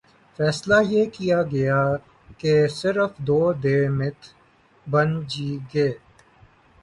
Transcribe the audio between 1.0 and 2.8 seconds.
کیا گیا کہہ